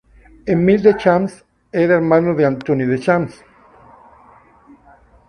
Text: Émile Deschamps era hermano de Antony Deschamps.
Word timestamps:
Émile 0.47 0.81
Deschamps 0.81 1.27
era 1.71 1.93
hermano 1.93 2.33
de 2.33 2.43
Antony 2.43 2.87
Deschamps. 2.87 3.43